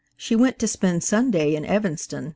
[0.17, 2.29] She went to spend Sunday in Evanston."